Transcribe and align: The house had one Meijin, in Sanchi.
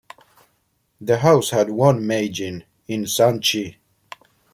The 0.99 1.19
house 1.19 1.51
had 1.51 1.69
one 1.69 1.99
Meijin, 2.01 2.63
in 2.87 3.03
Sanchi. 3.03 3.75